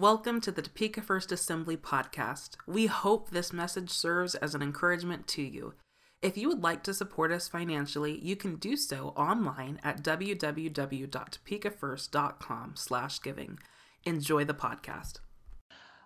[0.00, 2.56] Welcome to the Topeka First Assembly podcast.
[2.66, 5.74] We hope this message serves as an encouragement to you.
[6.22, 12.72] If you would like to support us financially, you can do so online at www.topekafirst.com
[12.76, 13.58] slash giving.
[14.06, 15.18] Enjoy the podcast.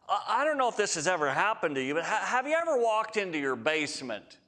[0.09, 3.17] I don't know if this has ever happened to you, but have you ever walked
[3.17, 4.39] into your basement?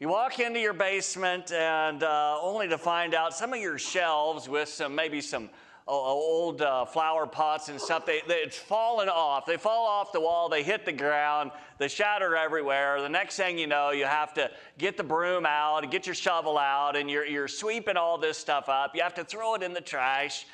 [0.00, 4.48] You walk into your basement and uh, only to find out some of your shelves
[4.48, 5.50] with some maybe some
[5.86, 9.46] old uh, flower pots and stuff, they, they, it's fallen off.
[9.46, 13.00] They fall off the wall, they hit the ground, they shatter everywhere.
[13.00, 16.58] The next thing you know, you have to get the broom out, get your shovel
[16.58, 18.94] out, and you're, you're sweeping all this stuff up.
[18.94, 20.46] You have to throw it in the trash.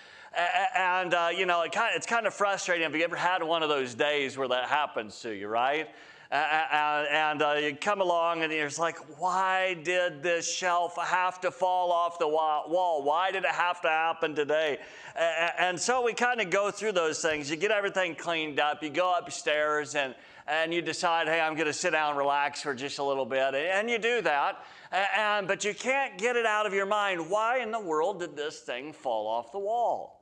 [0.76, 2.84] And, uh, you know, it kind of, it's kind of frustrating.
[2.84, 5.88] Have you ever had one of those days where that happens to you, right?
[6.30, 11.90] And uh, you come along and you're like, why did this shelf have to fall
[11.90, 13.02] off the wall?
[13.02, 14.78] Why did it have to happen today?
[15.16, 17.50] And so we kind of go through those things.
[17.50, 20.14] You get everything cleaned up, you go upstairs and
[20.50, 23.26] and you decide, hey, I'm going to sit down and relax for just a little
[23.26, 23.54] bit.
[23.54, 27.28] And you do that, and, but you can't get it out of your mind.
[27.28, 30.17] Why in the world did this thing fall off the wall?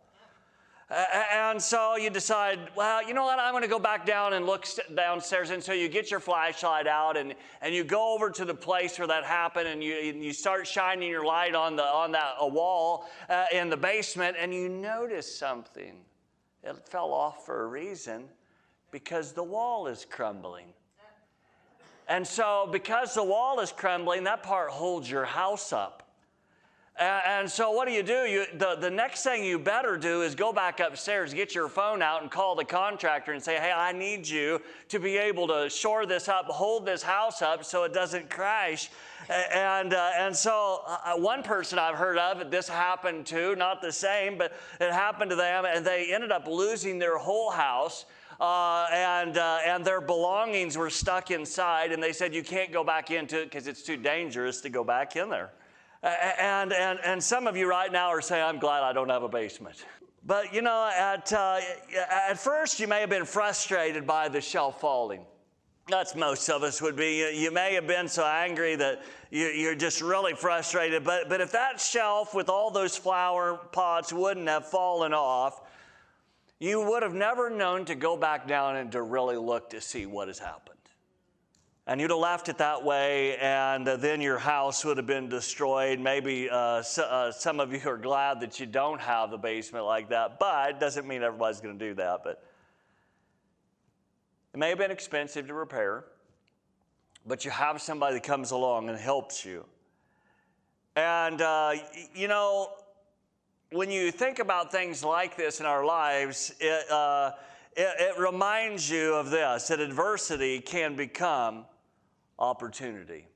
[0.89, 4.47] And so you decide, well, you know what, I'm going to go back down and
[4.47, 5.51] look downstairs.
[5.51, 8.98] And so you get your flashlight out and, and you go over to the place
[8.98, 12.47] where that happened and you, you start shining your light on, the, on that a
[12.47, 15.97] wall uh, in the basement and you notice something.
[16.62, 18.25] It fell off for a reason
[18.92, 20.67] because the wall is crumbling.
[22.09, 25.95] And so, because the wall is crumbling, that part holds your house up.
[26.98, 28.25] And so, what do you do?
[28.25, 32.00] You, the, the next thing you better do is go back upstairs, get your phone
[32.00, 35.69] out, and call the contractor and say, Hey, I need you to be able to
[35.69, 38.89] shore this up, hold this house up so it doesn't crash.
[39.28, 43.92] And, uh, and so, uh, one person I've heard of, this happened to, not the
[43.92, 48.06] same, but it happened to them, and they ended up losing their whole house.
[48.41, 52.84] Uh, and, uh, and their belongings were stuck inside, and they said, You can't go
[52.84, 55.50] back into it because it's too dangerous to go back in there.
[56.06, 59.24] And, and, and some of you right now are saying, I'm glad I don't have
[59.24, 59.84] a basement.
[60.24, 61.61] But you know, at, uh,
[61.98, 65.24] at first you may have been frustrated by the shelf falling.
[65.89, 67.40] That's most of us would be.
[67.40, 71.05] You may have been so angry that you're just really frustrated.
[71.05, 75.61] But, but if that shelf with all those flower pots wouldn't have fallen off,
[76.58, 80.06] you would have never known to go back down and to really look to see
[80.06, 80.76] what has happened.
[81.89, 85.29] And you'd have left it that way, and uh, then your house would have been
[85.29, 86.01] destroyed.
[86.01, 89.85] Maybe uh, so, uh, some of you are glad that you don't have a basement
[89.85, 92.23] like that, but it doesn't mean everybody's going to do that.
[92.24, 92.42] But
[94.52, 96.07] it may have been expensive to repair,
[97.24, 99.64] but you have somebody that comes along and helps you.
[100.97, 101.74] And, uh,
[102.17, 102.70] you know,
[103.70, 107.30] when you think about things like this in our lives, it, uh,
[107.77, 111.64] it, it reminds you of this that adversity can become
[112.39, 113.29] opportunity.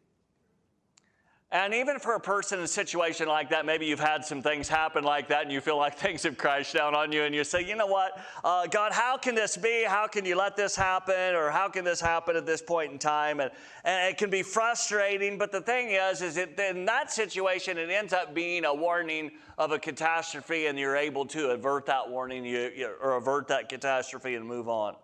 [1.52, 4.68] And even for a person in a situation like that, maybe you've had some things
[4.68, 7.42] happen like that and you feel like things have crashed down on you and you
[7.42, 9.82] say, you know what, uh, God, how can this be?
[9.84, 11.34] How can you let this happen?
[11.34, 13.40] Or how can this happen at this point in time?
[13.40, 13.50] And,
[13.82, 17.90] and it can be frustrating, but the thing is, is it, in that situation, it
[17.90, 22.44] ends up being a warning of a catastrophe and you're able to avert that warning
[22.44, 24.94] you, you, or avert that catastrophe and move on.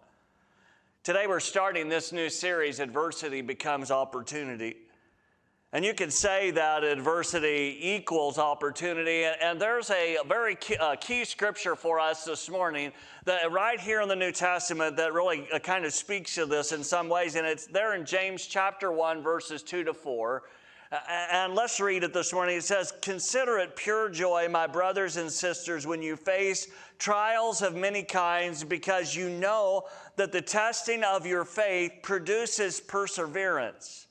[1.06, 4.75] Today we're starting this new series, Adversity Becomes Opportunity.
[5.72, 9.22] And you could say that adversity equals opportunity.
[9.22, 12.91] And there's a very key, key, scripture for us this morning
[13.25, 16.72] that right here in the New Testament that really uh, kind of speaks to this
[16.72, 17.37] in some ways.
[17.37, 20.43] And it's there in James chapter 1, verses 2 to 4.
[20.91, 22.57] And let's read it this morning.
[22.57, 27.75] It says, Consider it pure joy, my brothers and sisters, when you face trials of
[27.75, 34.07] many kinds, because you know that the testing of your faith produces perseverance.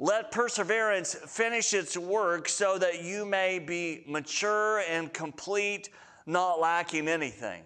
[0.00, 5.90] Let perseverance finish its work so that you may be mature and complete,
[6.26, 7.62] not lacking anything.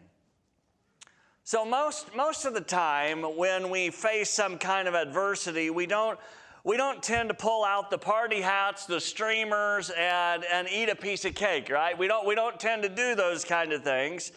[1.45, 6.19] So, most, most of the time, when we face some kind of adversity, we don't
[6.65, 10.95] we don't tend to pull out the party hats, the streamers, and, and eat a
[10.95, 11.99] piece of cake, right?
[11.99, 14.31] We don't, we don't tend to do those kind of things.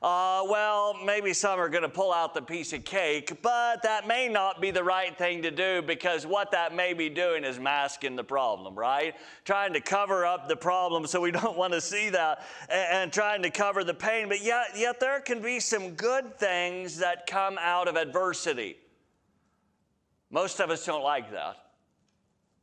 [0.00, 4.06] Uh, well, maybe some are going to pull out the piece of cake, but that
[4.06, 7.60] may not be the right thing to do because what that may be doing is
[7.60, 9.14] masking the problem, right?
[9.44, 13.12] Trying to cover up the problem so we don't want to see that and, and
[13.12, 14.28] trying to cover the pain.
[14.28, 18.76] But yet, yet there can be some good things that come out of adversity.
[20.30, 21.56] Most of us don't like that.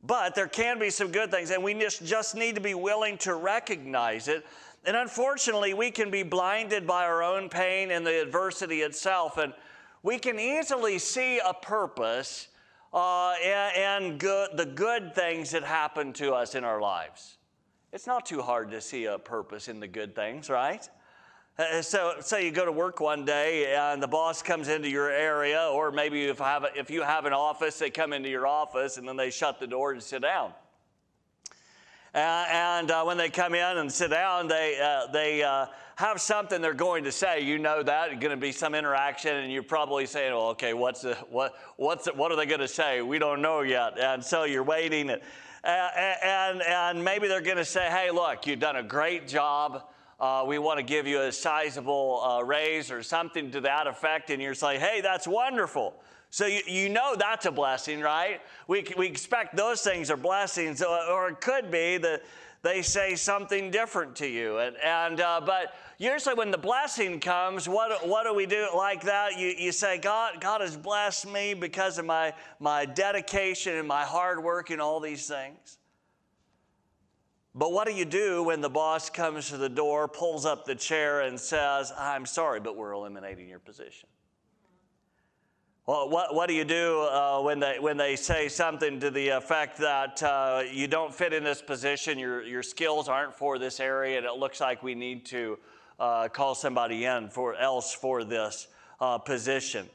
[0.02, 3.18] But there can be some good things, and we just, just need to be willing
[3.18, 4.46] to recognize it
[4.84, 9.36] And unfortunately, we can be blinded by our own pain and the adversity itself.
[9.36, 9.52] And
[10.02, 12.48] we can easily see a purpose
[12.92, 17.36] uh, and, and good, the good things that happen to us in our lives.
[17.92, 20.88] It's not too hard to see a purpose in the good things, right?
[21.60, 25.10] Uh, so, say you go to work one day and the boss comes into your
[25.10, 28.46] area, or maybe if, have a, if you have an office, they come into your
[28.46, 30.54] office and then they shut the door and sit down.
[32.14, 35.66] Uh, and uh, when they come in and sit down, they, uh, they uh,
[35.96, 37.42] have something they're going to say.
[37.42, 38.10] You know that.
[38.10, 41.52] It's going to be some interaction, and you're probably saying, well, okay, what's the, what,
[41.76, 43.02] what's the, what are they going to say?
[43.02, 43.98] We don't know yet.
[43.98, 45.10] And so you're waiting.
[45.10, 45.20] And,
[45.62, 49.82] and, and maybe they're going to say, hey, look, you've done a great job.
[50.20, 54.28] Uh, we want to give you a sizable uh, raise or something to that effect.
[54.30, 55.94] And you're saying, hey, that's wonderful.
[56.28, 58.40] So you, you know that's a blessing, right?
[58.68, 62.22] We, we expect those things are blessings, or it could be that
[62.62, 64.58] they say something different to you.
[64.58, 69.02] And, and uh, but usually when the blessing comes, what, what do we do like
[69.04, 69.38] that?
[69.38, 74.04] You, you say, God, God has blessed me because of my, my dedication and my
[74.04, 75.78] hard work and all these things.
[77.54, 80.76] But what do you do when the boss comes to the door, pulls up the
[80.76, 84.08] chair, and says, I'm sorry, but we're eliminating your position?
[85.86, 89.30] Well, what, what do you do uh, when, they, when they say something to the
[89.30, 93.80] effect that uh, you don't fit in this position, your, your skills aren't for this
[93.80, 95.58] area, and it looks like we need to
[95.98, 98.68] uh, call somebody in for else for this
[99.00, 99.88] uh, position?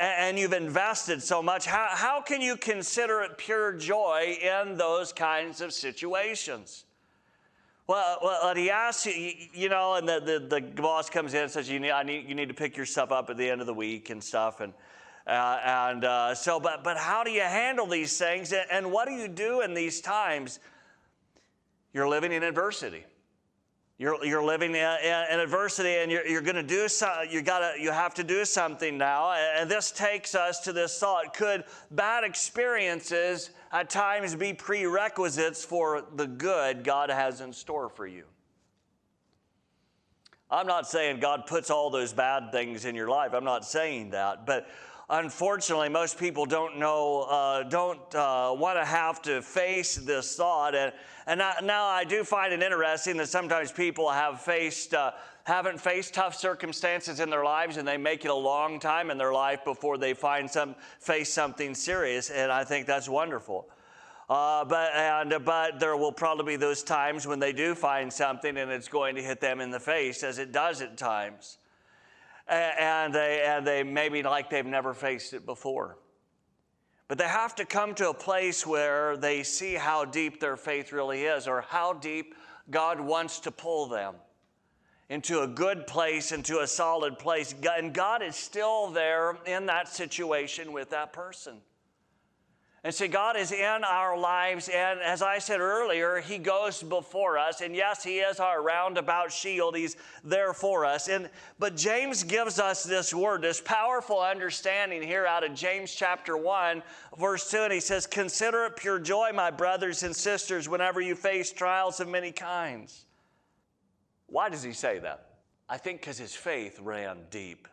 [0.00, 5.12] and you've invested so much, how, how can you consider it pure joy in those
[5.12, 6.84] kinds of situations?
[7.88, 11.50] Well, well he asks you, you know, and the, the, the boss comes in and
[11.50, 13.66] says, you need, I need, you need to pick yourself up at the end of
[13.66, 14.60] the week and stuff.
[14.60, 14.74] And,
[15.26, 18.52] uh, and uh, so, but, but how do you handle these things?
[18.52, 20.60] And, and what do you do in these times?
[21.94, 23.04] You're living in adversity.
[23.96, 26.86] You're, you're living in, in adversity and you're, you're going to do
[27.30, 31.34] you gotta you have to do something now and this takes us to this thought
[31.34, 38.06] could bad experiences at times be prerequisites for the good god has in store for
[38.06, 38.24] you.
[40.50, 43.34] I'm not saying god puts all those bad things in your life.
[43.34, 44.46] I'm not saying that.
[44.46, 44.66] But
[45.10, 50.74] unfortunately, most people don't know, uh, don't uh, want to have to face this thought.
[50.74, 50.92] And,
[51.26, 55.12] and I, now I do find it interesting that sometimes people have faced, uh,
[55.48, 59.18] haven't faced tough circumstances in their lives, and they make it a long time in
[59.18, 62.30] their life before they find some face something serious.
[62.30, 63.68] And I think that's wonderful.
[64.30, 68.56] Uh, but, and, but there will probably be those times when they do find something
[68.56, 71.58] and it's going to hit them in the face, as it does at times
[72.48, 75.98] and they, and they maybe like they've never faced it before.
[77.06, 80.92] But they have to come to a place where they see how deep their faith
[80.92, 82.34] really is or how deep
[82.70, 84.14] God wants to pull them
[85.10, 87.54] into a good place, into a solid place.
[87.76, 91.58] And God is still there in that situation with that person.
[92.84, 97.36] And see, God is in our lives, and as I said earlier, He goes before
[97.36, 97.60] us.
[97.60, 99.76] And yes, He is our roundabout shield.
[99.76, 101.08] He's there for us.
[101.08, 101.28] And
[101.58, 106.84] but James gives us this word, this powerful understanding here out of James chapter 1,
[107.18, 111.16] verse 2, and he says, Consider it pure joy, my brothers and sisters, whenever you
[111.16, 113.06] face trials of many kinds.
[114.28, 115.26] Why does he say that?
[115.68, 117.68] I think because his faith ran deep.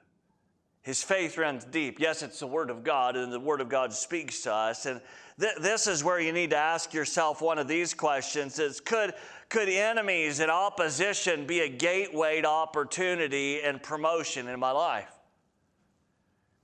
[0.81, 1.99] His faith runs deep.
[1.99, 4.85] Yes, it's the Word of God, and the Word of God speaks to us.
[4.85, 5.01] And
[5.39, 9.15] th- this is where you need to ask yourself one of these questions is could,
[9.49, 15.14] could enemies and opposition be a gateway to opportunity and promotion in my life?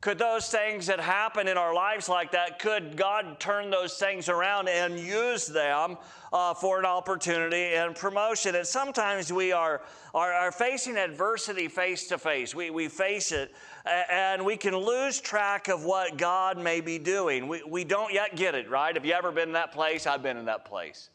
[0.02, 4.30] Could those things that happen in our lives like that, could God turn those things
[4.30, 5.96] around and use them
[6.34, 8.56] uh, for an opportunity and promotion?
[8.56, 9.84] And sometimes we are,
[10.16, 12.56] are, are facing adversity face to face.
[12.56, 13.54] We, we face it
[13.86, 17.48] and we can lose track of what God may be doing.
[17.48, 18.96] We, we don't yet get it, right?
[18.96, 20.08] Have you ever been in that place?
[20.08, 21.12] I've been in that place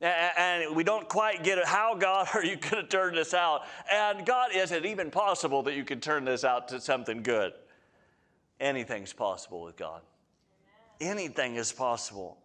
[0.00, 1.66] and we don't quite get it.
[1.66, 3.62] How, God, are you going to turn this out?
[3.92, 7.52] And God, is it even possible that you could turn this out to something good?
[8.60, 10.02] Anything's possible with God.
[11.00, 12.38] Anything is possible.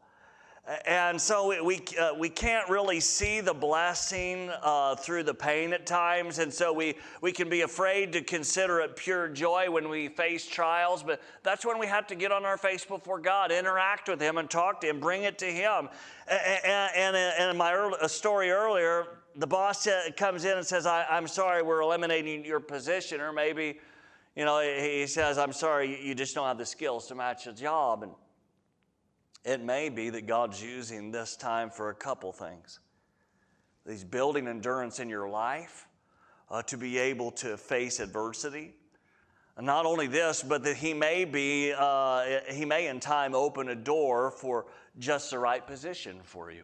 [0.85, 5.73] And so we, we, uh, we can't really see the blessing uh, through the pain
[5.73, 6.37] at times.
[6.37, 10.45] And so we, we can be afraid to consider it pure joy when we face
[10.45, 11.01] trials.
[11.01, 14.37] But that's when we have to get on our face before God, interact with Him,
[14.37, 15.89] and talk to Him, bring it to Him.
[16.29, 19.87] And, and, in my early, story earlier, the boss
[20.17, 23.21] comes in and says, I, I'm sorry, we're eliminating your position.
[23.21, 23.79] Or maybe
[24.39, 27.51] you know, he says, I'm sorry, you just don't have the skills to match the
[27.51, 28.03] job.
[28.03, 28.13] And
[29.43, 32.79] it may be that God's using this time for a couple things.
[33.85, 35.87] He's building endurance in your life
[36.49, 38.75] uh, to be able to face adversity.
[39.57, 43.67] And not only this, but that He may be, uh, He may in time open
[43.67, 44.67] a door for
[44.99, 46.63] just the right position for you.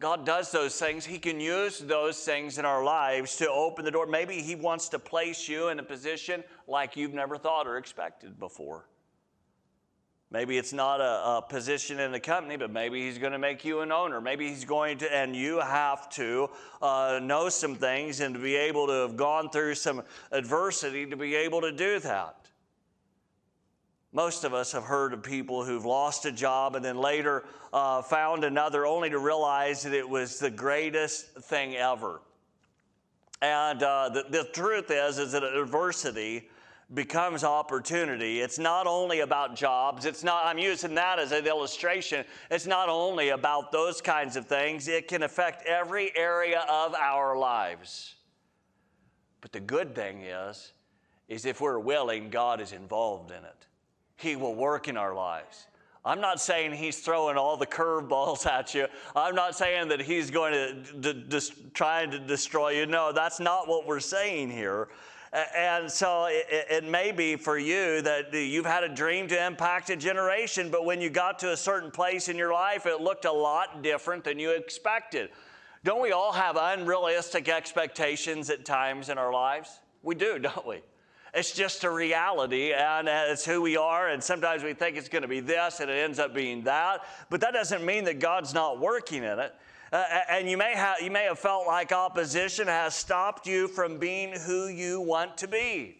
[0.00, 1.04] God does those things.
[1.04, 4.06] He can use those things in our lives to open the door.
[4.06, 8.38] Maybe He wants to place you in a position like you've never thought or expected
[8.38, 8.86] before.
[10.32, 13.64] Maybe it's not a, a, position in the company, but maybe he's going to make
[13.64, 14.20] you an owner.
[14.20, 18.54] Maybe he's going to, and you have to uh, know some things and to be
[18.54, 22.39] able to have gone through some adversity to be able to do that.
[24.12, 28.02] Most of us have heard of people who've lost a job and then later uh,
[28.02, 32.20] found another only to realize that it was the greatest thing ever.
[33.40, 36.48] And uh, the, the truth is, is that adversity
[36.92, 38.40] becomes opportunity.
[38.40, 40.04] It's not only about jobs.
[40.04, 42.24] It's not, I'm using that as an illustration.
[42.50, 47.38] It's not only about those kinds of things, it can affect every area of our
[47.38, 48.16] lives.
[49.40, 50.72] But the good thing is,
[51.28, 53.59] is if we're willing, God is involved in it.
[54.20, 55.66] He will work in our lives.
[56.04, 58.86] I'm not saying he's throwing all the curveballs at you.
[59.14, 62.86] I'm not saying that he's going to d- d- try to destroy you.
[62.86, 64.88] No, that's not what we're saying here.
[65.32, 69.88] And so it, it, may be for you that you've had a dream to impact
[69.90, 73.26] a generation, but when you got to a certain place in your life, it looked
[73.26, 75.30] a lot different than you expected.
[75.84, 79.78] Don't we all have unrealistic expectations at times in our lives?
[80.02, 80.80] We do, don't we?
[81.32, 84.08] It's just a reality, and it's who we are.
[84.08, 87.04] And sometimes we think it's going to be this, and it ends up being that.
[87.28, 89.54] But that doesn't mean that God's not working in it.
[89.92, 93.98] Uh, and you may, have, you may have felt like opposition has stopped you from
[93.98, 95.98] being who you want to be.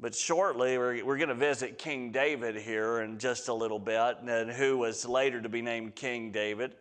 [0.00, 4.18] But shortly, we're, we're going to visit King David here in just a little bit,
[4.26, 6.74] and who was later to be named King David.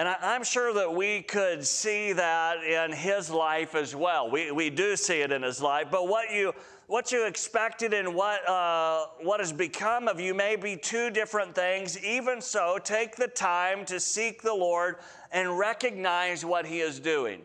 [0.00, 4.30] And I, am sure that we could see that in his life as well.
[4.30, 5.88] We, we do see it in his life.
[5.90, 6.54] But what you,
[6.86, 11.54] what you expected and what, uh, what has become of you may be two different
[11.54, 12.02] things.
[12.02, 14.96] Even so, take the time to seek the Lord
[15.32, 17.42] and recognize what He is doing.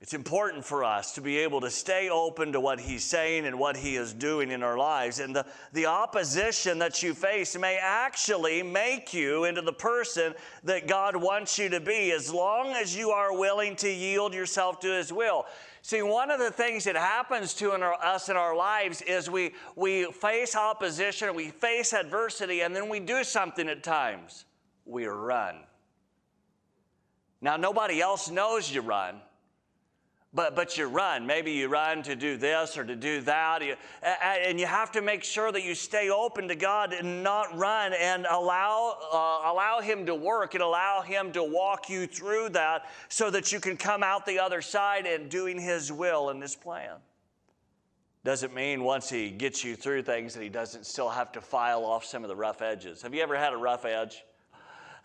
[0.00, 3.58] It's important for us to be able to stay open to what He's saying and
[3.58, 5.18] what He is doing in our lives.
[5.18, 10.32] And the, the opposition that you face may actually make you into the person
[10.64, 14.80] that God wants you to be as long as you are willing to yield yourself
[14.80, 15.44] to His will.
[15.82, 19.28] See, one of the things that happens to in our, us in our lives is
[19.28, 24.46] we, we face opposition, we face adversity, and then we do something at times.
[24.86, 25.56] We run.
[27.42, 29.20] Now, nobody else knows you run,
[30.32, 31.26] but, but you run.
[31.26, 33.62] Maybe you run to do this or to do that.
[34.22, 37.92] and you have to make sure that you stay open to God and not run
[37.94, 42.88] and allow, uh, allow Him to work and allow Him to walk you through that
[43.08, 46.54] so that you can come out the other side and doing His will and His
[46.54, 46.96] plan.
[48.22, 51.84] Doesn't mean once He gets you through things that He doesn't still have to file
[51.84, 53.02] off some of the rough edges.
[53.02, 54.22] Have you ever had a rough edge?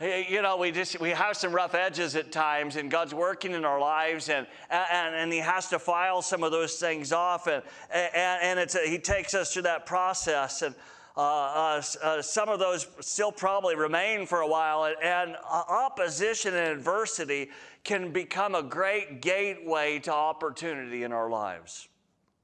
[0.02, 3.64] You know, we just we have some rough edges at times, and God's working in
[3.64, 7.64] our lives, and and, and He has to file some of those things off, and
[7.94, 10.76] and, and it's He takes us through that process, and.
[11.18, 16.54] Uh, uh, uh, some of those still probably remain for a while, and, and opposition
[16.54, 17.50] and adversity
[17.86, 21.88] can become a great gateway to opportunity in our lives.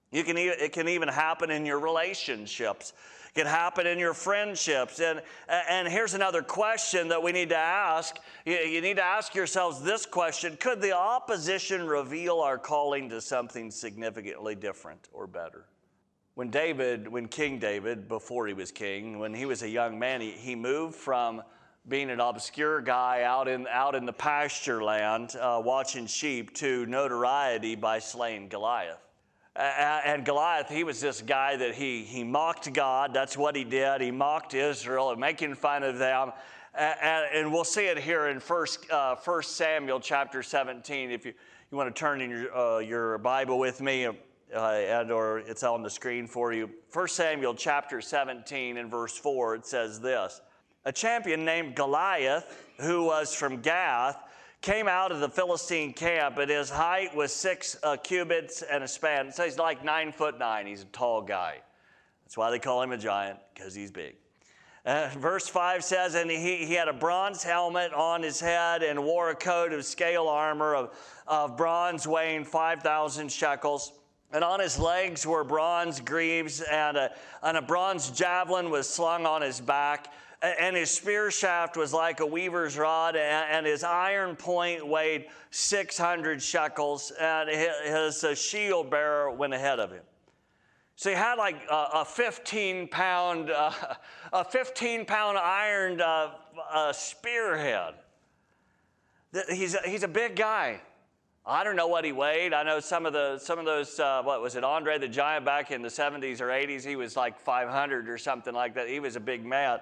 [0.10, 2.94] You can, it can even happen in your relationships
[3.34, 5.00] can happen in your friendships.
[5.00, 8.18] And, and here's another question that we need to ask.
[8.46, 13.22] You, you need to ask yourselves this question Could the opposition reveal our calling to
[13.22, 15.66] something significantly different or better?
[16.36, 20.22] When David, when King David, before he was king, when he was a young man,
[20.22, 21.42] he, he moved from
[21.88, 26.86] being an obscure guy out in, out in the pasture land uh, watching sheep to
[26.86, 29.11] notoriety by slaying Goliath.
[29.56, 33.14] And Goliath, he was this guy that he, he mocked God.
[33.14, 34.02] That's what he did.
[34.02, 36.32] He mocked Israel, making fun of them.
[36.74, 41.12] And, and we'll see it here in First, uh, First Samuel chapter 17.
[41.12, 41.34] If you,
[41.70, 44.14] you want to turn in your, uh, your Bible with me, uh,
[44.54, 46.70] and, or it's on the screen for you.
[46.90, 50.40] First Samuel chapter 17 and verse 4, it says this
[50.86, 54.24] A champion named Goliath, who was from Gath,
[54.62, 58.88] came out of the Philistine camp, and his height was six uh, cubits and a
[58.88, 59.32] span.
[59.32, 60.68] So he's like nine foot nine.
[60.68, 61.62] He's a tall guy.
[62.24, 64.16] That's why they call him a giant, because he's big.
[64.86, 69.04] Uh, verse 5 says, And he, he had a bronze helmet on his head and
[69.04, 70.96] wore a coat of scale armor of,
[71.28, 73.94] of bronze weighing 5,000 shekels.
[74.34, 77.12] And on his legs were bronze greaves, and a,
[77.44, 80.12] and a bronze javelin was slung on his back.
[80.42, 86.42] And his spear shaft was like a weaver's rod, and his iron point weighed 600
[86.42, 90.02] shekels, and his shield bearer went ahead of him.
[90.96, 93.72] So he had like a, 15 pound, uh,
[94.34, 96.32] a 15 pound iron uh,
[96.72, 97.96] uh, spearhead.
[99.50, 100.82] He's a, he's a big guy.
[101.44, 102.54] I don't know what he weighed.
[102.54, 104.00] I know some of the some of those.
[104.00, 104.64] Uh, what was it?
[104.64, 106.86] Andre the Giant back in the 70s or 80s.
[106.86, 108.88] He was like 500 or something like that.
[108.88, 109.80] He was a big man.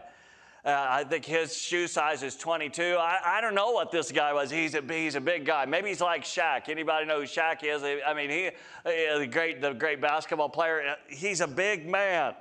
[0.66, 2.98] Uh, I think his shoe size is 22.
[3.00, 4.51] I, I don't know what this guy was.
[4.51, 5.66] He's a, he's a big guy.
[5.66, 6.68] Maybe he's like Shaq.
[6.68, 7.82] Anybody know who Shaq is?
[7.84, 8.50] I mean, he
[8.84, 10.96] the great the great basketball player.
[11.08, 12.34] He's a big man.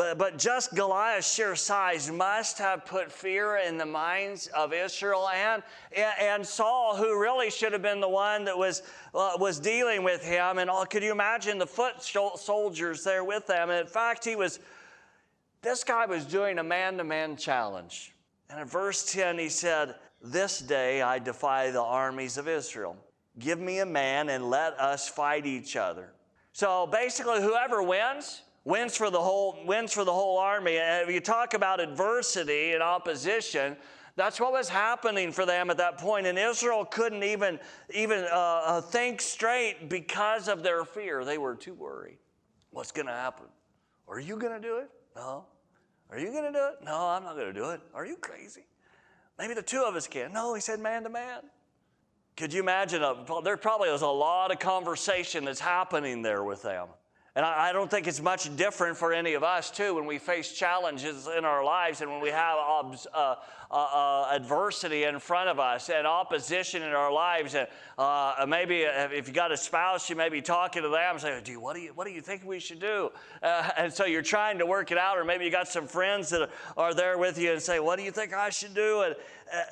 [0.00, 5.28] But, but just Goliath's sheer size must have put fear in the minds of Israel
[5.28, 5.62] and,
[5.94, 8.82] and Saul, who really should have been the one that was,
[9.14, 10.56] uh, was dealing with him.
[10.56, 13.68] And all, could you imagine the foot soldiers there with them?
[13.68, 14.60] And in fact, he was,
[15.62, 18.14] this guy was doing a man to man challenge.
[18.48, 22.96] And in verse 10, he said, This day I defy the armies of Israel.
[23.38, 26.12] Give me a man and let us fight each other.
[26.52, 30.78] So basically, whoever wins, wins for the whole wins for the whole army.
[30.78, 33.76] And if you talk about adversity and opposition,
[34.16, 36.26] that's what was happening for them at that point.
[36.26, 37.60] And Israel couldn't even
[37.94, 41.24] even uh, uh think straight because of their fear.
[41.24, 42.18] They were too worried.
[42.70, 43.46] What's going to happen?
[44.10, 44.90] Are you going to do it?
[45.14, 45.44] No.
[46.10, 46.84] Are you going to do it?
[46.84, 47.80] No, I'm not going to do it.
[47.94, 48.64] Are you crazy?
[49.38, 50.32] Maybe the two of us can.
[50.32, 51.42] No, he said man to man.
[52.36, 53.02] Could you imagine?
[53.02, 53.14] A,
[53.44, 56.88] there probably was a lot of conversation that's happening there with them.
[57.36, 60.50] And I, don't think it's much different for any of us, too, when we face
[60.50, 63.34] challenges in our lives and when we have uh, uh,
[63.70, 67.54] uh, adversity in front of us and opposition in our lives.
[67.54, 71.46] And uh, maybe if you got a spouse, you may be talking to them and
[71.46, 73.10] say, what do you, what do you think we should do?
[73.40, 75.16] Uh, and so you're trying to work it out.
[75.16, 78.04] Or maybe you got some friends that are there with you and say, what do
[78.04, 79.02] you think I should do?
[79.02, 79.14] And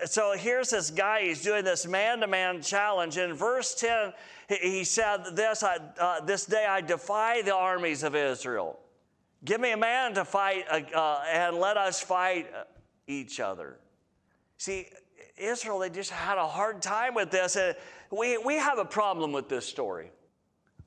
[0.06, 3.16] so here's this guy, he's doing this man to man challenge.
[3.16, 4.12] In verse 10,
[4.48, 8.78] he said, This, uh, this day I defy the armies of Israel.
[9.44, 12.50] Give me a man to fight, uh, uh, and let us fight
[13.06, 13.78] each other.
[14.56, 14.88] See,
[15.36, 17.56] Israel, they just had a hard time with this.
[18.10, 20.10] We, we have a problem with this story.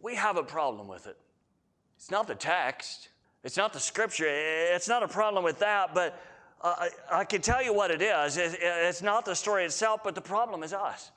[0.02, 1.18] We have a problem with it.
[1.96, 3.10] It's not the text,
[3.44, 6.20] it's not the scripture, it's not a problem with that, but
[6.64, 8.38] uh, I, can tell you what it is.
[8.38, 11.12] It's not the story itself, but the problem is us.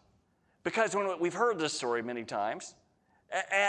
[0.62, 2.74] Because when we've heard this story many times,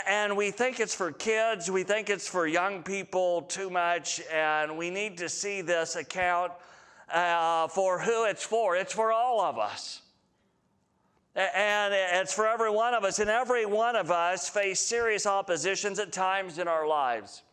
[0.08, 4.78] and we think it's for kids, we think it's for young people too much, and
[4.78, 6.54] we need to see this account
[7.12, 8.76] uh, for who it's for.
[8.76, 10.02] It's for all of us.
[11.36, 16.00] And it's for every one of us, and every one of us face serious oppositions
[16.00, 17.44] at times in our lives.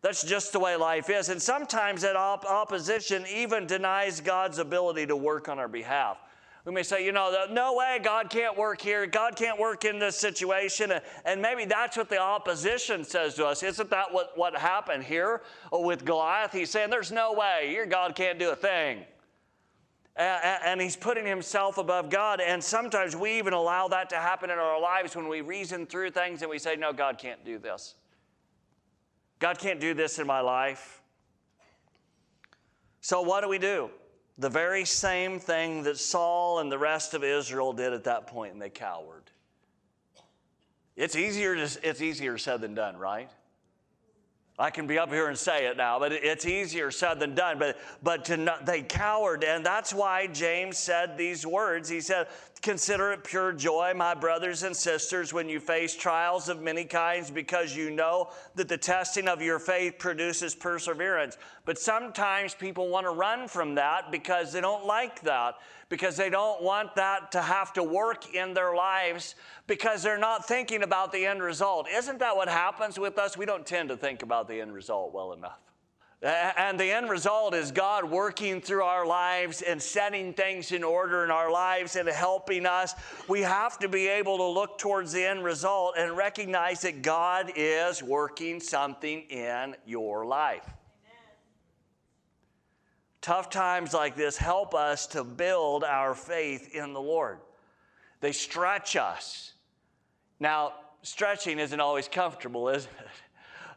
[0.00, 1.28] That's just the way life is.
[1.28, 6.18] And sometimes that op- opposition even denies God's ability to work on our behalf.
[6.64, 9.06] We may say, you know, no way, God can't work here.
[9.06, 10.92] God can't work in this situation.
[11.24, 13.62] And maybe that's what the opposition says to us.
[13.62, 15.40] Isn't that what, what happened here
[15.72, 16.52] with Goliath?
[16.52, 19.04] He's saying, there's no way, your God can't do a thing.
[20.14, 22.40] And he's putting himself above God.
[22.40, 26.10] And sometimes we even allow that to happen in our lives when we reason through
[26.10, 27.94] things and we say, no, God can't do this.
[29.38, 31.00] God can't do this in my life.
[33.00, 33.90] So what do we do?
[34.38, 38.52] the very same thing that Saul and the rest of Israel did at that point,
[38.52, 39.24] and they cowered.
[40.96, 43.30] It's easier, to, it's easier said than done, right?
[44.60, 47.60] I can be up here and say it now, but it's easier said than done.
[47.60, 51.88] But, but not, they cowered, and that's why James said these words.
[51.88, 52.26] He said,
[52.60, 57.30] Consider it pure joy, my brothers and sisters, when you face trials of many kinds,
[57.30, 61.38] because you know that the testing of your faith produces perseverance.
[61.64, 65.54] But sometimes people want to run from that because they don't like that,
[65.88, 69.36] because they don't want that to have to work in their lives,
[69.68, 71.86] because they're not thinking about the end result.
[71.88, 73.36] Isn't that what happens with us?
[73.36, 75.60] We don't tend to think about the end result well enough.
[76.20, 81.22] And the end result is God working through our lives and setting things in order
[81.22, 82.94] in our lives and helping us.
[83.28, 87.52] We have to be able to look towards the end result and recognize that God
[87.54, 90.64] is working something in your life.
[90.64, 91.36] Amen.
[93.20, 97.38] Tough times like this help us to build our faith in the Lord.
[98.20, 99.52] They stretch us.
[100.40, 102.90] Now, stretching isn't always comfortable, is it?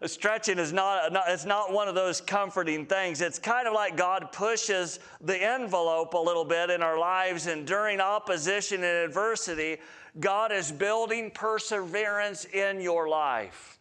[0.09, 3.21] Stretching is not, it's not one of those comforting things.
[3.21, 7.65] It's kind of like God pushes the envelope a little bit in our lives, and
[7.65, 9.77] during opposition and adversity,
[10.19, 13.79] God is building perseverance in your life.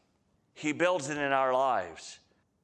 [0.54, 2.19] He builds it in our lives.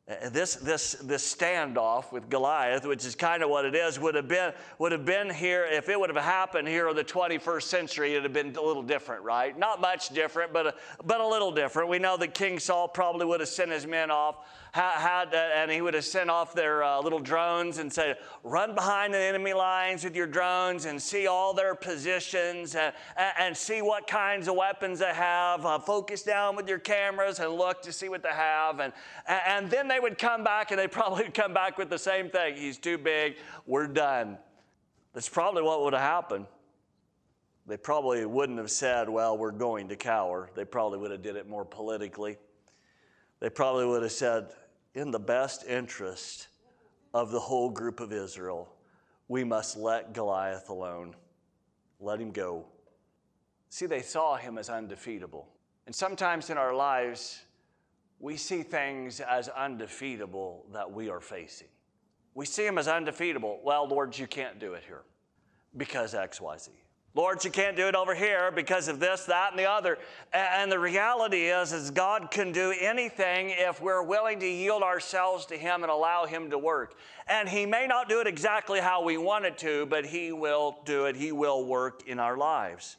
[0.08, 4.14] Uh, this, this, this standoff with Goliath, which is kind of what it is, would
[4.14, 7.62] have, been, would have been here, if it would have happened here in the 21st
[7.62, 9.58] century, it would have been a little different, right?
[9.58, 11.88] Not much different, but a, but a little different.
[11.88, 15.70] We know that King Saul probably would have sent his men off had, uh, and
[15.70, 19.52] he would have sent off their uh, little drones and said, run behind the enemy
[19.52, 24.54] lines with your drones and see all their positions and, and see what kinds of
[24.54, 25.64] weapons they have.
[25.64, 28.80] Uh, focus down with your cameras and look to see what they have.
[28.80, 28.92] And,
[29.26, 32.28] and then they would come back and they probably would come back with the same
[32.28, 32.56] thing.
[32.56, 33.36] He's too big.
[33.66, 34.38] We're done.
[35.14, 36.46] That's probably what would have happened.
[37.66, 40.50] They probably wouldn't have said, well, we're going to cower.
[40.54, 42.36] They probably would have did it more politically.
[43.40, 44.52] They probably would have said,
[44.96, 46.48] in the best interest
[47.12, 48.66] of the whole group of Israel,
[49.28, 51.14] we must let Goliath alone.
[52.00, 52.64] Let him go.
[53.68, 55.48] See, they saw him as undefeatable.
[55.84, 57.42] And sometimes in our lives,
[58.18, 61.68] we see things as undefeatable that we are facing.
[62.34, 63.60] We see them as undefeatable.
[63.62, 65.02] Well, Lord, you can't do it here
[65.76, 66.70] because XYZ.
[67.16, 69.96] Lord, you can't do it over here because of this, that, and the other.
[70.34, 75.46] And the reality is, is God can do anything if we're willing to yield ourselves
[75.46, 76.94] to Him and allow Him to work.
[77.26, 80.76] And He may not do it exactly how we want it to, but He will
[80.84, 81.16] do it.
[81.16, 82.98] He will work in our lives.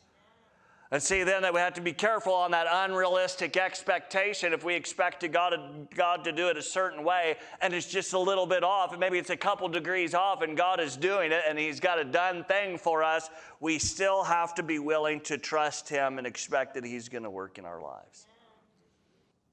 [0.89, 4.73] And see then that we have to be careful on that unrealistic expectation if we
[4.73, 8.45] expect to God, God to do it a certain way and it's just a little
[8.45, 11.60] bit off, and maybe it's a couple degrees off and God is doing it and
[11.60, 15.89] He's got a done thing for us, we still have to be willing to trust
[15.89, 18.26] Him and expect that He's going to work in our lives.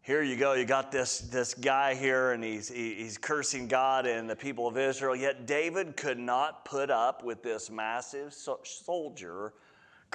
[0.02, 4.28] Here you go, you got this, this guy here and he's, he's cursing God and
[4.28, 9.54] the people of Israel, yet David could not put up with this massive soldier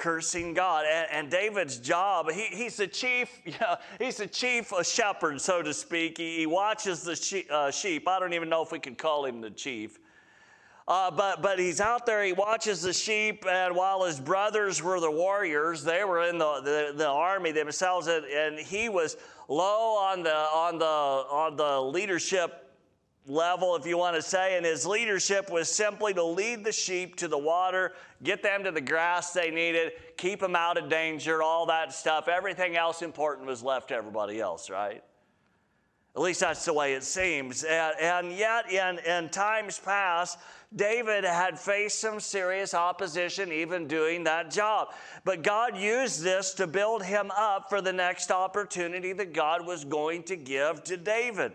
[0.00, 0.86] cursing God.
[0.90, 5.40] And, and David's job, he, he's the chief, you know, he's the chief of shepherd,
[5.40, 6.16] so to speak.
[6.16, 8.08] He, he watches the she, uh, sheep.
[8.08, 9.98] I don't even know if we could call him the chief.
[10.88, 14.98] Uh, but, but he's out there, he watches the sheep, and while his brothers were
[14.98, 19.96] the warriors, they were in the, the, the army themselves, and, and he was low
[19.96, 22.69] on the, on, the, on the leadership
[23.26, 27.16] level, if you want to say, and his leadership was simply to lead the sheep
[27.16, 31.42] to the water, get them to the grass they needed, keep them out of danger,
[31.42, 32.28] all that stuff.
[32.28, 35.02] Everything else important was left to everybody else, right?
[36.16, 37.62] At least that's the way it seems.
[37.62, 40.38] And, and yet, in, in times past,
[40.74, 44.88] David had faced some serious opposition even doing that job.
[45.24, 49.84] But God used this to build him up for the next opportunity that God was
[49.84, 51.52] going to give to David.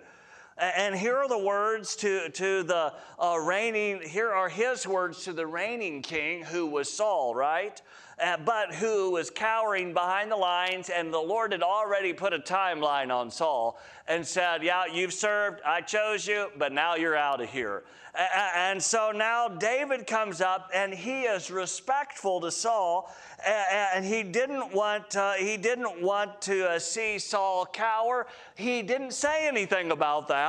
[0.57, 5.33] And here are the words to, to the uh, reigning, here are his words to
[5.33, 7.81] the reigning king who was Saul, right?
[8.17, 12.39] Uh, but who was cowering behind the lines, and the Lord had already put a
[12.39, 17.41] timeline on Saul and said, Yeah, you've served, I chose you, but now you're out
[17.41, 17.83] of here.
[18.55, 23.13] And so now David comes up and he is respectful to Saul,
[23.45, 28.27] and he didn't want, uh, he didn't want to uh, see Saul cower.
[28.55, 30.44] He didn't say anything about that.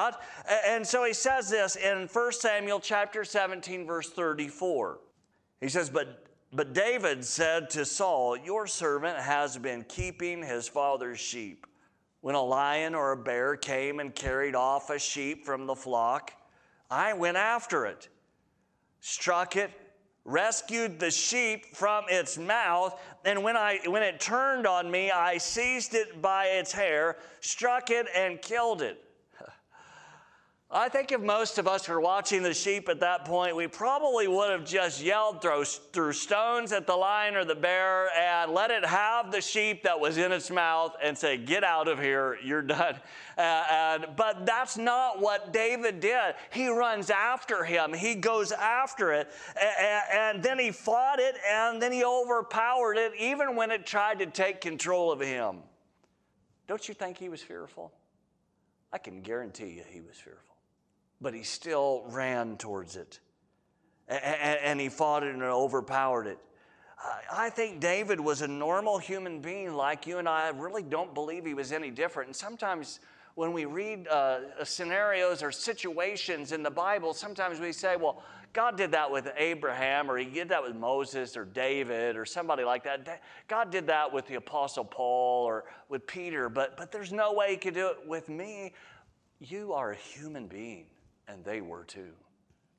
[0.67, 4.99] And so he says this in 1 Samuel chapter 17, verse 34.
[5.61, 11.19] He says, But but David said to Saul, Your servant has been keeping his father's
[11.19, 11.67] sheep.
[12.21, 16.33] When a lion or a bear came and carried off a sheep from the flock,
[16.91, 18.09] I went after it,
[19.01, 19.71] struck it,
[20.25, 25.39] rescued the sheep from its mouth, and when, I, when it turned on me, I
[25.39, 29.03] seized it by its hair, struck it, and killed it.
[30.69, 34.27] I think if most of us were watching the sheep at that point, we probably
[34.27, 38.73] would have just yelled, throw, threw stones at the lion or the bear, and let
[38.73, 42.39] it have the sheep that was in its mouth and say, Get out of here,
[42.43, 42.97] you're done.
[43.39, 46.35] Uh, and, but that's not what David did.
[46.51, 49.29] He runs after him, he goes after it,
[49.61, 54.21] and, and then he fought it, and then he overpowered it, even when it tried
[54.21, 55.59] to take control of him.
[56.67, 57.93] Don't you think he was fearful?
[58.91, 60.56] I can guarantee you he was fearful
[61.21, 63.21] but he still ran towards it.
[64.09, 66.39] And he fought it and overpowered it.
[67.33, 70.47] I think David was a normal human being like you and I.
[70.47, 72.29] I really don't believe he was any different.
[72.29, 73.01] And sometimes
[73.35, 78.23] when we read uh, scenarios or situations in the Bible, sometimes we say, well,
[78.55, 82.65] God did that with Abraham, or He did that with Moses, or David, or somebody
[82.65, 83.21] like that.
[83.49, 87.51] God did that with the Apostle Paul or with Peter, but, but there's no way
[87.51, 88.73] He could do it with me.
[89.39, 90.87] You are a human being,
[91.29, 92.13] and they were too.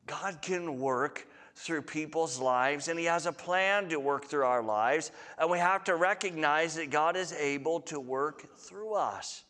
[0.05, 4.63] God can work through people's lives, and He has a plan to work through our
[4.63, 9.43] lives, and we have to recognize that God is able to work through us.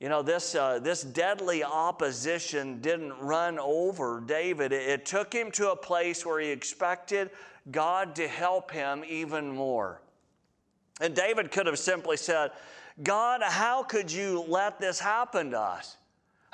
[0.00, 4.72] You know, this, uh, this deadly opposition didn't run over David.
[4.72, 7.30] It, it took him to a place where he expected
[7.70, 10.02] God to help him even more.
[11.00, 12.50] And David could have simply said,
[13.02, 15.96] God, how could you let this happen to us?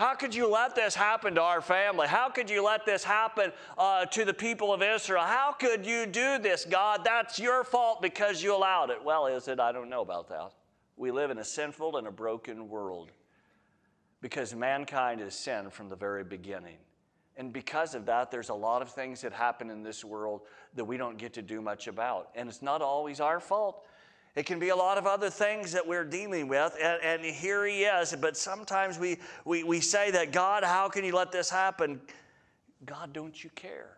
[0.01, 2.09] How could you let this happen to our family?
[2.09, 5.25] How could you let this happen uh, to the people of Israel?
[5.25, 7.05] How could you do this, God?
[7.05, 9.05] That's your fault because you allowed it.
[9.05, 9.61] Well, is it?
[9.61, 10.53] I don't know about that.
[10.97, 13.13] We live in a sinful and a broken world
[14.23, 16.79] because mankind has sinned from the very beginning.
[17.37, 20.41] And because of that, there's a lot of things that happen in this world
[20.77, 22.31] that we don't get to do much about.
[22.35, 23.85] And it's not always our fault.
[24.37, 27.67] It can be a lot of other things that we're dealing with, and, and here
[27.67, 28.15] he is.
[28.21, 32.01] But sometimes we, we, we say that, God, how can you let this happen?
[32.87, 33.97] God, don't you care?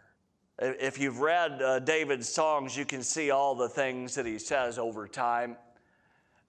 [0.59, 4.79] If you've read uh, David's songs, you can see all the things that he says
[4.79, 5.57] over time.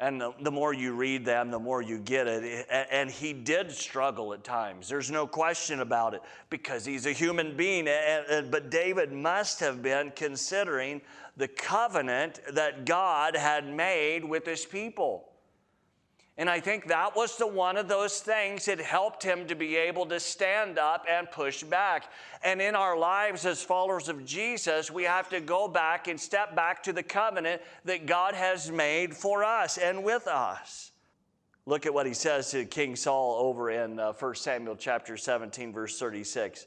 [0.03, 2.67] And the, the, more you read them, the more you get it.
[2.69, 4.89] And he did struggle at times.
[4.89, 7.85] There's no question about it because he's a human being.
[7.85, 11.01] But David must have been considering
[11.37, 15.29] the covenant that God had made with his people.
[16.37, 19.75] And I think that was the one of those things that helped him to be
[19.75, 22.11] able to stand up and push back.
[22.43, 26.55] And in our lives as followers of Jesus, we have to go back and step
[26.55, 30.91] back to the covenant that God has made for us and with us.
[31.67, 35.71] Look at what he says to King Saul over in uh, 1 Samuel chapter 17,
[35.71, 36.65] verse 36.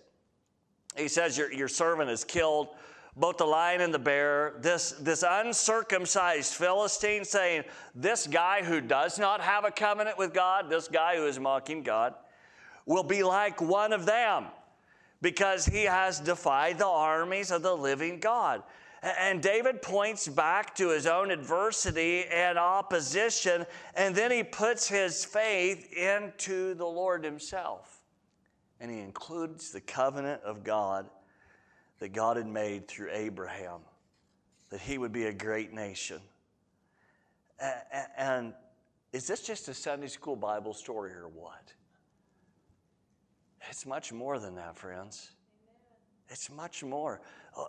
[0.96, 2.68] He says, Your, your servant is killed
[3.16, 9.18] both the lion and the bear, this, this uncircumcised Philistine saying, This guy who does
[9.18, 12.14] not have a covenant with God, this guy who is mocking God,
[12.84, 14.44] will be like one of them
[15.22, 18.62] because he has defied the armies of the living God.
[19.02, 25.24] And David points back to his own adversity and opposition, and then he puts his
[25.24, 28.02] faith into the Lord himself.
[28.78, 31.06] And he includes the covenant of God
[31.98, 33.80] that God had made through Abraham,
[34.70, 36.20] that he would be a great nation.
[38.18, 38.52] And
[39.12, 41.72] is this just a Sunday school Bible story or what?
[43.70, 45.32] It's much more than that, friends.
[46.28, 47.20] It's much more.
[47.56, 47.64] Uh,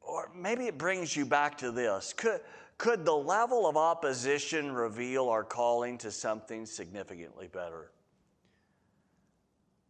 [0.00, 2.12] or maybe it brings you back to this.
[2.12, 2.40] Could,
[2.76, 7.90] could the level of opposition reveal our calling to something significantly better?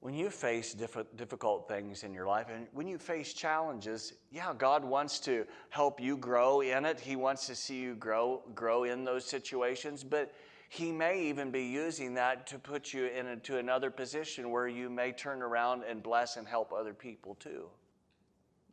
[0.04, 4.84] When you face difficult things in your life and when you face challenges, yeah, God
[4.84, 7.00] wants to help you grow in it.
[7.00, 10.34] He wants to see you grow, grow in those situations, but
[10.68, 15.10] He may even be using that to put you into another position where you may
[15.10, 17.70] turn around and bless and help other people too.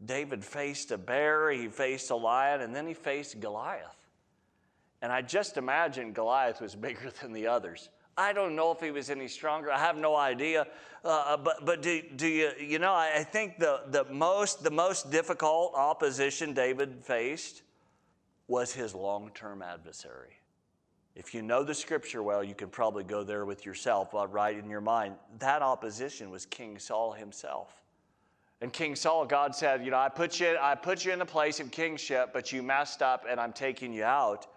[0.04, 4.06] David faced a bear, he faced a lion, and then he faced Goliath.
[5.02, 7.90] And I just imagine Goliath was bigger than the others.
[8.18, 9.72] I don't know if he was any stronger.
[9.72, 10.68] I have no idea.
[11.04, 14.72] Uh, uh, but but do, do you, you know, I think the, the, most, the
[14.72, 17.64] most difficult opposition David faced
[18.48, 20.38] was his long term adversary.
[21.16, 24.58] If you know the scripture well, you can probably go there with yourself, uh, right
[24.58, 25.16] in your mind.
[25.40, 27.74] That opposition was King Saul himself.
[28.62, 31.26] And King Saul, God said, You know, I put you, I put you in the
[31.26, 34.48] place of kingship, but you messed up and I'm taking you out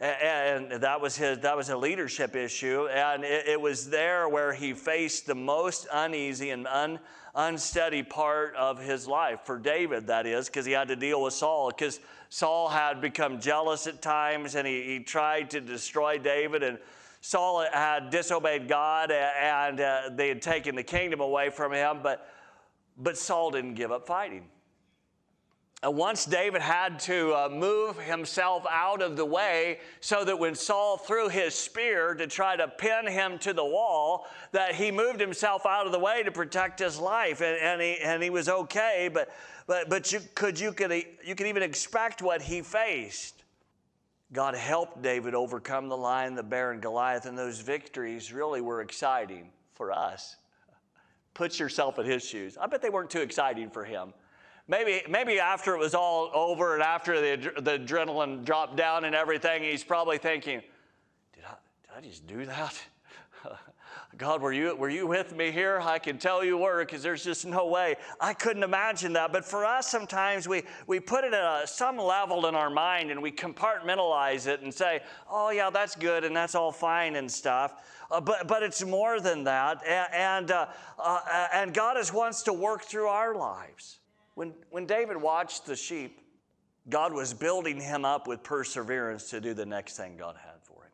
[0.00, 4.52] and that was his that was a leadership issue and it, it, was there where
[4.52, 6.98] he faced the most uneasy and un,
[7.34, 11.34] unsteady part of his life for david that is because he had to deal with
[11.34, 16.62] saul because saul had become jealous at times and he, he tried to destroy david
[16.62, 16.78] and
[17.20, 22.26] saul had disobeyed god and uh, they had taken the kingdom away from him but
[22.96, 24.44] but saul didn't give up fighting
[25.82, 30.98] once David had to uh, move himself out of the way so that when Saul
[30.98, 35.64] threw his spear to try to pin him to the wall, that he moved himself
[35.64, 39.08] out of the way to protect his life, and, and he, and he was okay.
[39.12, 39.32] But,
[39.66, 40.92] but, but you, could, you, could,
[41.24, 43.42] you could even expect what he faced.
[44.34, 48.82] God helped David overcome the lion, the bear, and Goliath, and those victories really were
[48.82, 50.36] exciting for us.
[51.32, 52.58] Put yourself in his shoes.
[52.60, 54.12] I bet they weren't too exciting for him.
[54.70, 59.16] Maybe, maybe after it was all over and after the, the adrenaline dropped down and
[59.16, 60.62] everything, he's probably thinking,
[61.34, 62.80] did I, did I just do that?
[64.16, 65.80] God, were you, were you with me here?
[65.82, 67.96] I can tell you were because there's just no way.
[68.20, 69.32] I couldn't imagine that.
[69.32, 73.10] But for us, sometimes we, we put it at a, some level in our mind
[73.10, 77.28] and we compartmentalize it and say, oh, yeah, that's good and that's all fine and
[77.28, 77.72] stuff.
[78.08, 79.82] Uh, but, but it's more than that.
[79.84, 83.99] And, and, uh, uh, and God is wants to work through our lives.
[84.40, 86.18] When, when David watched the sheep,
[86.88, 90.54] God was building him up with perseverance to do the next thing God had.
[90.62, 90.90] For him.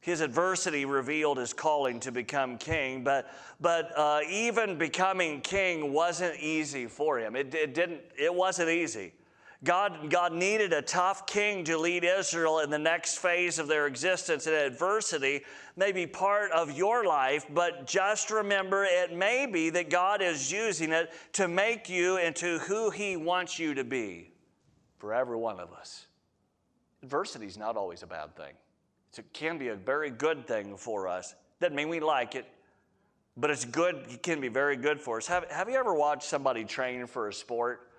[0.00, 6.38] His adversity revealed his calling to become king, but, but uh, even becoming king wasn't
[6.38, 7.34] easy for him.
[7.34, 9.14] It, it, didn't, it wasn't easy.
[9.62, 13.86] God, God needed a tough king to lead Israel in the next phase of their
[13.86, 15.42] existence, and adversity
[15.76, 20.50] may be part of your life, but just remember it may be that God is
[20.50, 24.32] using it to make you into who He wants you to be
[24.96, 26.06] for every one of us.
[27.02, 28.54] Adversity is not always a bad thing.
[29.18, 31.34] It can be a very good thing for us.
[31.60, 32.46] Doesn't mean we like it,
[33.36, 34.06] but it's good.
[34.08, 35.26] It can be very good for us.
[35.26, 37.89] Have, have you ever watched somebody train for a sport?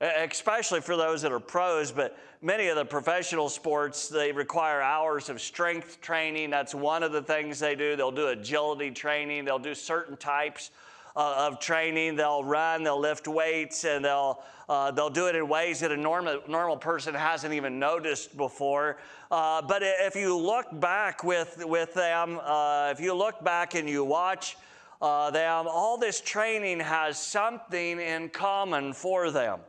[0.00, 5.28] Especially for those that are pros, but many of the professional sports, they require hours
[5.28, 6.50] of strength training.
[6.50, 7.96] That's one of the things they do.
[7.96, 10.70] They'll do agility training, they'll do certain types
[11.16, 12.16] uh, of training.
[12.16, 15.96] They'll run, they'll lift weights, and they'll, uh, they'll do it in ways that a
[15.96, 18.98] normal, normal person hasn't even noticed before.
[19.30, 23.88] Uh, but if you look back with, with them, uh, if you look back and
[23.88, 24.56] you watch
[25.00, 29.60] uh, them, all this training has something in common for them.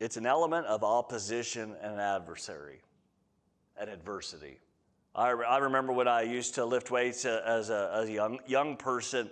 [0.00, 2.80] It's an element of opposition and adversary,
[3.78, 4.58] and adversity.
[5.14, 8.38] I, I remember when I used to lift weights uh, as a, as a young,
[8.46, 9.28] young person,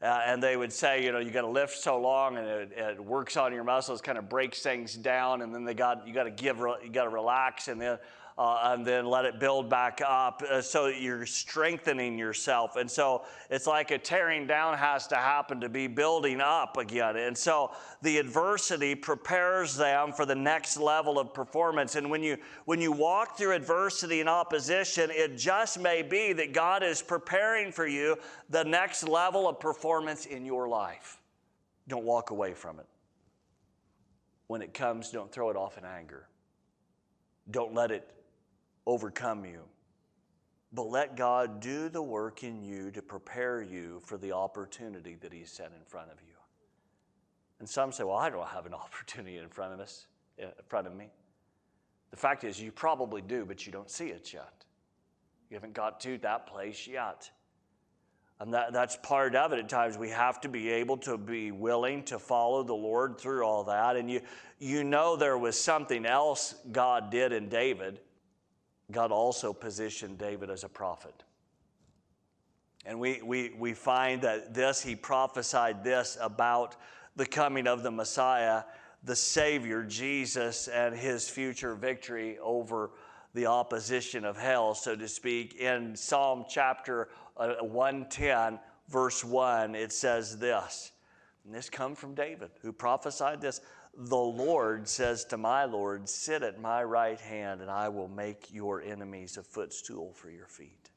[0.00, 2.72] uh, and they would say, you know, you got to lift so long, and it,
[2.72, 6.14] it, works on your muscles, kind of breaks things down, and then they got you
[6.14, 7.98] got to give, you got to relax, and then
[8.38, 12.76] uh, and then let it build back up uh, so you're strengthening yourself.
[12.76, 17.16] And so it's like a tearing down has to happen to be building up again.
[17.16, 17.70] And so
[18.02, 21.94] the adversity prepares them for the next level of performance.
[21.94, 26.52] And when you when you walk through adversity and opposition, it just may be that
[26.52, 28.16] God is preparing for you
[28.50, 31.22] the next level of performance in your life.
[31.88, 32.86] Don't walk away from it.
[34.46, 36.28] When it comes, don't throw it off in anger.
[37.50, 38.10] Don't let it
[38.86, 39.62] overcome you.
[40.72, 45.32] But let God do the work in you to prepare you for the opportunity that
[45.32, 46.34] He set in front of you.
[47.60, 50.06] And some say, well, I don't have an opportunity in front of us,
[50.38, 51.10] in front of me.
[52.10, 54.64] The fact is, you probably do, but you don't see it yet.
[55.50, 57.30] You haven't got to that place yet.
[58.38, 59.58] And that, that's part of it.
[59.58, 63.44] At times, we have to be able to be willing to follow the Lord through
[63.44, 63.96] all that.
[63.96, 64.20] And you,
[64.58, 68.00] you know there was something else God did in David.
[68.90, 71.24] God also positioned David as a prophet.
[72.84, 76.76] And we, we, we find that this, he prophesied this about
[77.16, 78.62] the coming of the Messiah,
[79.02, 82.90] the Savior, Jesus, and his future victory over
[83.34, 85.56] the opposition of hell, so to speak.
[85.56, 90.92] In Psalm chapter uh, 110, verse 1, it says this.
[91.46, 93.60] And this comes from David, who prophesied this
[93.96, 98.52] the Lord says to my Lord, Sit at my right hand, and I will make
[98.52, 100.90] your enemies a footstool for your feet.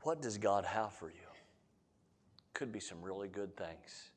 [0.00, 1.14] What does God have for you?
[2.54, 4.10] Could be some really good things.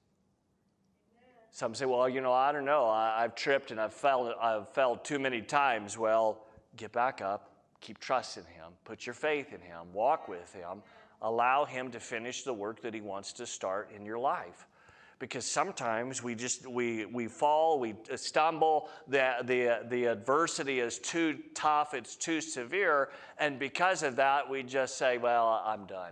[1.52, 2.88] Some say, well, you know, I don't know.
[2.88, 5.98] I, have tripped and I've fell, I've fell too many times.
[5.98, 10.82] Well, get back up, keep trusting Him, put your faith in Him, walk with Him,
[11.22, 14.68] allow Him to finish the work that He wants to start in your life.
[15.18, 21.00] Because sometimes we just we we fall we uh, stumble the the the adversity is
[21.00, 26.12] too tough it's too severe and because of that we just say well i'm done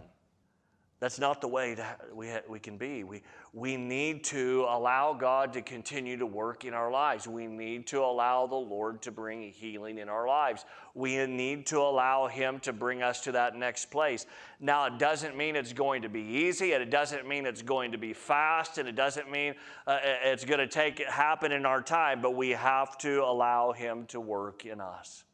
[1.03, 3.03] that's not the way to, we, we can be.
[3.03, 7.27] We, we need to allow God to continue to work in our lives.
[7.27, 10.63] We need to allow the Lord to bring healing in our lives.
[10.93, 14.27] We need to allow Him to bring us to that next place.
[14.61, 17.91] Now, it doesn't mean it's going to be easy, and it doesn't mean it's going
[17.91, 21.81] to be fast, and it doesn't mean uh, it's going to take happen in our
[21.81, 25.25] time, but we have to allow Him to work in us.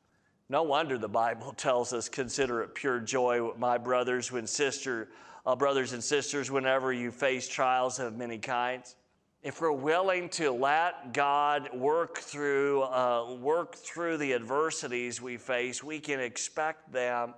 [0.50, 5.10] No wonder the Bible tells us, consider it pure joy, my brothers, when sister
[5.46, 8.96] uh, brothers and sisters, whenever you face trials of many kinds.
[9.42, 15.82] If we're willing to let God work through, uh, work through the adversities we face,
[15.82, 17.34] we can expect them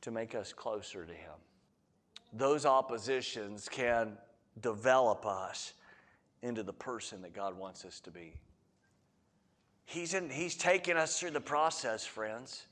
[0.00, 1.34] to make us closer to Him.
[2.32, 4.16] Those oppositions can
[4.60, 5.74] develop us
[6.42, 8.34] into the person that God wants us to be.
[9.84, 12.66] He's, in, he's taking us through the process, friends.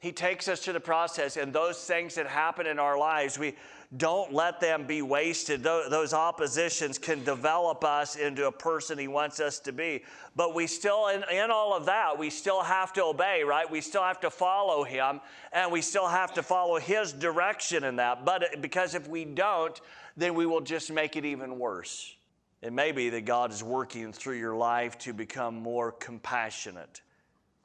[0.00, 3.54] He takes us to the process, and those things that happen in our lives, we
[3.96, 5.62] don't let them be wasted.
[5.62, 10.04] Those oppositions can develop us into a person He wants us to be.
[10.36, 13.68] But we still, in, in all of that, we still have to obey, right?
[13.68, 15.20] We still have to follow Him,
[15.52, 18.24] and we still have to follow His direction in that.
[18.24, 19.80] But uh, because if we don't,
[20.16, 22.14] then we will just make it even worse.
[22.62, 27.00] It may be that God is working through your life to become more compassionate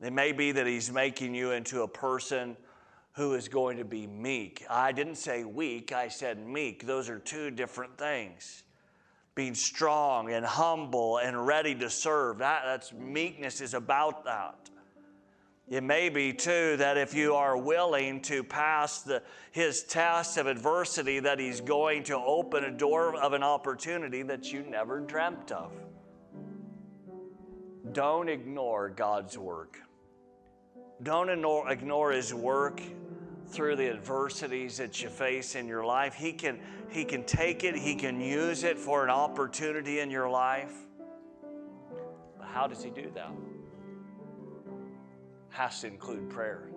[0.06, 2.58] it may be that He's making you into a person
[3.14, 4.66] who is going to be meek.
[4.70, 6.86] I didn't say weak, I said meek.
[6.86, 8.64] Those are two different things.
[9.36, 12.40] Being strong and humble and ready to serve.
[12.40, 14.70] That, that's meekness is about that.
[15.70, 20.46] It may be too that if you are willing to pass the, his test of
[20.46, 25.52] adversity, that he's going to open a door of an opportunity that you never dreamt
[25.52, 25.72] of.
[27.94, 29.80] Don't ignore God's work.
[31.04, 32.82] Don't ignore His work
[33.48, 36.16] through the adversities that you face in your life.
[36.16, 40.30] He can, he can take it, He can use it for an opportunity in your
[40.30, 40.74] life.
[42.38, 43.32] But how does He do that?
[45.50, 46.70] Has to include prayer.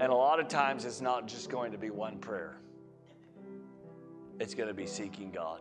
[0.00, 2.58] And a lot of times it's not just going to be one prayer,
[4.40, 5.60] it's going to be seeking God.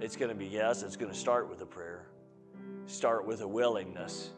[0.00, 2.06] It's going to be, yes, it's going to start with a prayer,
[2.86, 4.30] start with a willingness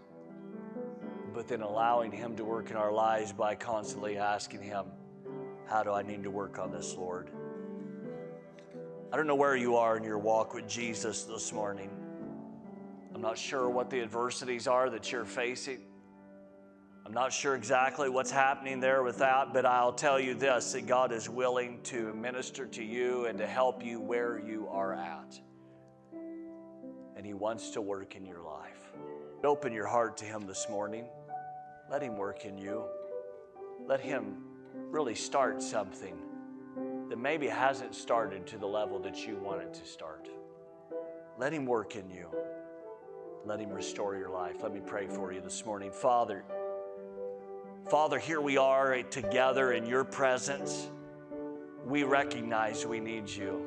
[1.32, 4.86] but then allowing Him to work in our lives by constantly asking Him,
[5.66, 7.30] How do I need to work on this, Lord?
[9.12, 11.90] I don't know where you are in your walk with Jesus this morning.
[13.14, 15.80] I'm not sure what the adversities are that you're facing.
[17.04, 20.86] I'm not sure exactly what's happening there with that, but I'll tell you this that
[20.86, 25.40] God is willing to minister to you and to help you where you are at.
[27.16, 28.92] And He wants to work in your life.
[29.42, 31.04] Open your heart to Him this morning.
[31.90, 32.84] Let Him work in you.
[33.86, 34.36] Let Him
[34.74, 36.16] really start something
[37.08, 40.28] that maybe hasn't started to the level that you want it to start.
[41.36, 42.28] Let Him work in you.
[43.44, 44.56] Let Him restore your life.
[44.62, 45.90] Let me pray for you this morning.
[45.90, 46.44] Father,
[47.88, 50.88] Father, here we are together in your presence.
[51.84, 53.66] We recognize we need you.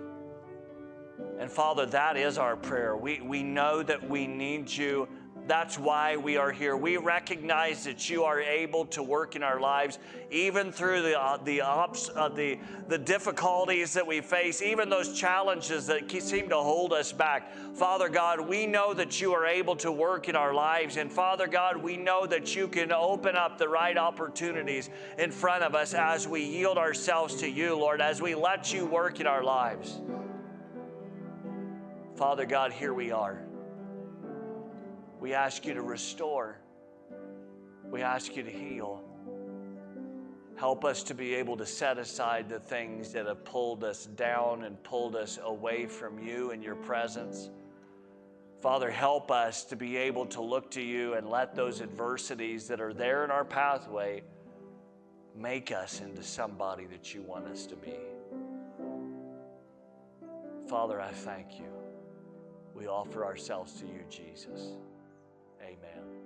[1.40, 2.96] And Father, that is our prayer.
[2.96, 5.10] We, we know that we need you
[5.48, 6.78] that's why we are here.
[6.78, 10.00] We recognize that you are able to work in our lives,
[10.32, 15.20] even through the, uh, the, ups, uh, the, the difficulties that we face, even those
[15.20, 17.52] challenges that seem to hold us back.
[17.76, 20.98] Father God, we know that you are able to work in our lives.
[20.98, 25.64] And Father God, we know that you can open up the right opportunities in front
[25.64, 29.28] of us as we yield ourselves to you, Lord, as we let you work in
[29.28, 30.00] our lives.
[32.16, 33.53] Father God, here we are.
[35.24, 36.58] We ask you to restore.
[37.90, 39.02] We ask you to heal.
[40.58, 44.66] Help us to be able to set aside the things that have pulled us down
[44.66, 47.50] and pulled us away from you and your presence.
[48.60, 52.82] Father, help us to be able to look to you and let those adversities that
[52.82, 54.24] are there in our pathway
[55.38, 57.96] make us into somebody that you want us to be.
[60.68, 61.72] Father, I thank you.
[62.76, 64.74] We offer ourselves to you, Jesus.
[65.64, 66.23] Amen.